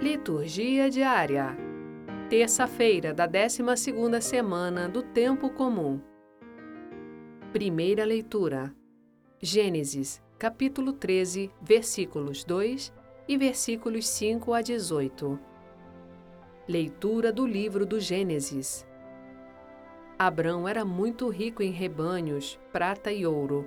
[0.00, 1.56] Liturgia diária.
[2.30, 6.00] Terça-feira da 12ª semana do tempo comum.
[7.52, 8.72] Primeira leitura.
[9.42, 12.94] Gênesis, capítulo 13, versículos 2
[13.26, 15.36] e versículos 5 a 18.
[16.68, 18.86] Leitura do livro do Gênesis.
[20.16, 23.66] Abrão era muito rico em rebanhos, prata e ouro.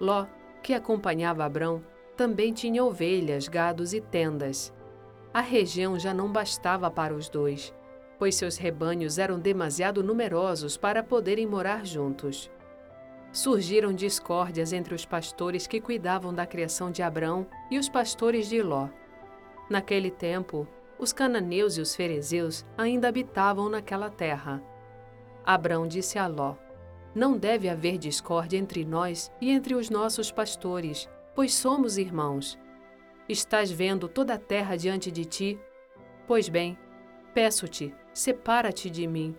[0.00, 0.26] Ló,
[0.62, 1.84] que acompanhava Abrão,
[2.16, 4.72] também tinha ovelhas, gados e tendas.
[5.38, 7.72] A região já não bastava para os dois,
[8.18, 12.50] pois seus rebanhos eram demasiado numerosos para poderem morar juntos.
[13.32, 18.60] Surgiram discórdias entre os pastores que cuidavam da criação de Abrão e os pastores de
[18.60, 18.88] Ló.
[19.70, 20.66] Naquele tempo,
[20.98, 24.60] os cananeus e os ferezeus ainda habitavam naquela terra.
[25.46, 26.56] Abrão disse a Ló:
[27.14, 32.58] Não deve haver discórdia entre nós e entre os nossos pastores, pois somos irmãos.
[33.28, 35.60] Estás vendo toda a terra diante de ti?
[36.26, 36.78] Pois bem,
[37.34, 39.36] peço-te, separa-te de mim.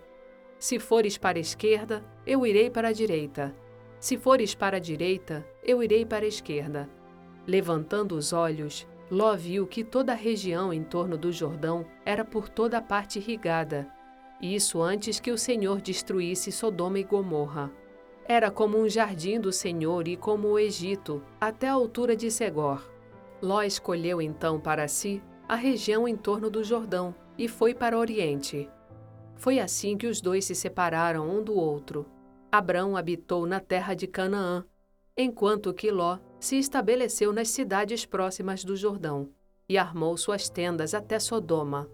[0.58, 3.54] Se fores para a esquerda, eu irei para a direita.
[3.98, 6.88] Se fores para a direita, eu irei para a esquerda.
[7.46, 12.48] Levantando os olhos, Ló viu que toda a região em torno do Jordão era por
[12.48, 13.90] toda a parte irrigada,
[14.40, 17.70] isso antes que o Senhor destruísse Sodoma e Gomorra.
[18.24, 22.89] Era como um jardim do Senhor e como o Egito, até a altura de Segor.
[23.42, 28.00] Ló escolheu então para si a região em torno do Jordão e foi para o
[28.00, 28.68] Oriente.
[29.34, 32.06] Foi assim que os dois se separaram um do outro.
[32.52, 34.64] Abrão habitou na terra de Canaã,
[35.16, 39.30] enquanto que Ló se estabeleceu nas cidades próximas do Jordão
[39.68, 41.88] e armou suas tendas até Sodoma.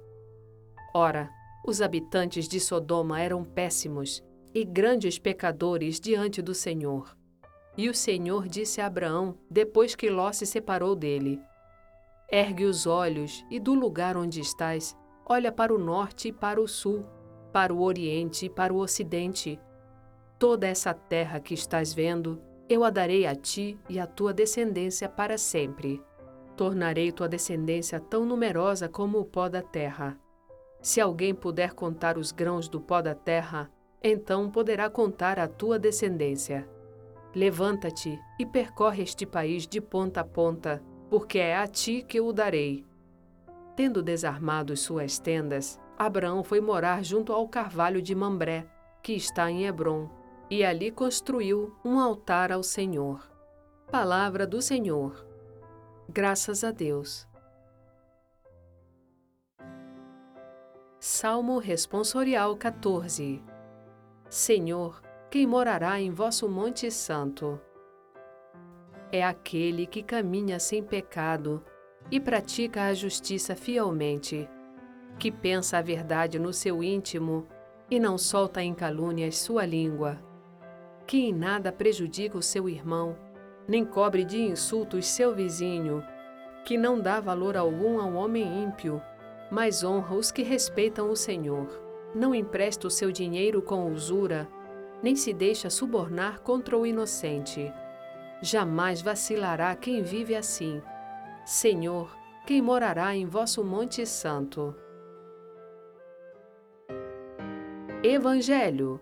[0.95, 1.31] Ora,
[1.67, 7.17] os habitantes de Sodoma eram péssimos e grandes pecadores diante do Senhor.
[7.77, 11.41] E o Senhor disse a Abraão, depois que Ló se separou dele:
[12.31, 14.97] Ergue os olhos e do lugar onde estás,
[15.27, 17.05] olha para o norte e para o sul,
[17.53, 19.61] para o oriente e para o ocidente.
[20.39, 25.09] Toda essa terra que estás vendo, eu a darei a ti e à tua descendência
[25.09, 26.03] para sempre.
[26.57, 30.19] Tornarei tua descendência tão numerosa como o pó da terra.
[30.81, 33.71] Se alguém puder contar os grãos do pó da terra,
[34.03, 36.69] então poderá contar a tua descendência.
[37.37, 42.33] Levanta-te e percorre este país de ponta a ponta, porque é a ti que o
[42.33, 42.83] darei.
[43.77, 48.67] Tendo desarmado suas tendas, Abraão foi morar junto ao carvalho de Mambré,
[49.03, 50.09] que está em Hebron,
[50.49, 53.31] e ali construiu um altar ao Senhor.
[53.93, 55.27] Palavra do Senhor.
[56.09, 57.29] Graças a Deus.
[60.99, 63.45] Salmo Responsorial 14
[64.31, 67.61] Senhor, quem morará em vosso Monte Santo.
[69.11, 71.63] É aquele que caminha sem pecado
[72.11, 74.49] e pratica a justiça fielmente,
[75.19, 77.47] que pensa a verdade no seu íntimo
[77.91, 80.19] e não solta em calúnias sua língua,
[81.07, 83.17] que em nada prejudica o seu irmão,
[83.67, 86.05] nem cobre de insultos seu vizinho,
[86.65, 89.03] que não dá valor algum ao homem ímpio,
[89.51, 91.69] mas honra os que respeitam o Senhor.
[92.15, 94.49] Não empresta o seu dinheiro com usura,
[95.03, 97.73] nem se deixa subornar contra o inocente.
[98.43, 100.83] Jamais vacilará quem vive assim.
[101.45, 102.15] Senhor,
[102.47, 104.75] quem morará em vosso Monte Santo.
[108.03, 109.01] Evangelho.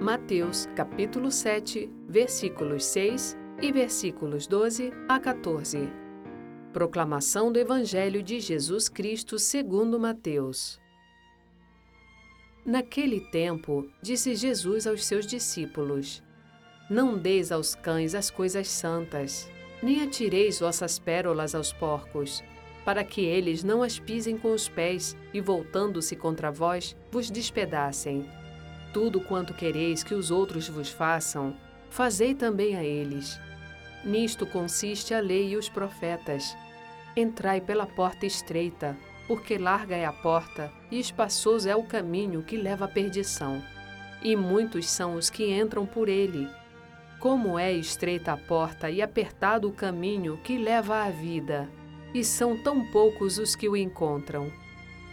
[0.00, 5.92] Mateus, capítulo 7, versículos 6 e versículos 12 a 14.
[6.72, 10.81] Proclamação do Evangelho de Jesus Cristo segundo Mateus.
[12.64, 16.22] Naquele tempo, disse Jesus aos seus discípulos:
[16.88, 19.50] Não deis aos cães as coisas santas,
[19.82, 22.40] nem atireis vossas pérolas aos porcos,
[22.84, 28.30] para que eles não as pisem com os pés e, voltando-se contra vós, vos despedacem.
[28.92, 31.56] Tudo quanto quereis que os outros vos façam,
[31.90, 33.40] fazei também a eles.
[34.04, 36.56] Nisto consiste a lei e os profetas.
[37.16, 38.96] Entrai pela porta estreita,
[39.32, 43.62] porque larga é a porta e espaçoso é o caminho que leva à perdição,
[44.22, 46.46] e muitos são os que entram por ele.
[47.18, 51.66] Como é estreita a porta e apertado o caminho que leva à vida,
[52.12, 54.52] e são tão poucos os que o encontram.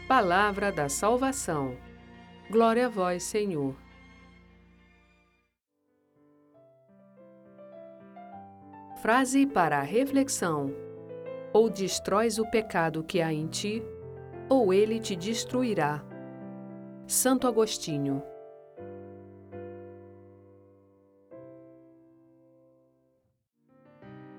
[0.05, 1.77] Palavra da salvação.
[2.51, 3.73] Glória a vós, Senhor.
[9.01, 10.73] Frase para a reflexão:
[11.53, 13.81] Ou destróis o pecado que há em ti,
[14.49, 16.03] ou ele te destruirá.
[17.07, 18.21] Santo Agostinho.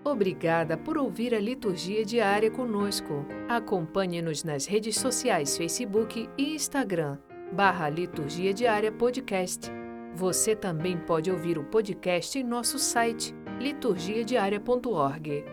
[0.05, 3.25] Obrigada por ouvir a liturgia diária conosco.
[3.49, 7.19] Acompanhe-nos nas redes sociais Facebook e Instagram,
[7.53, 9.71] barra Liturgia Diária Podcast.
[10.15, 15.45] Você também pode ouvir o podcast em nosso site, liturgiadiaria.org.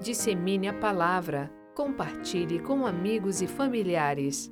[0.00, 4.50] Dissemine a palavra, compartilhe com amigos e familiares.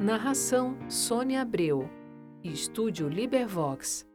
[0.00, 1.90] Narração Sônia Abreu.
[2.44, 4.06] Estúdio Libervox.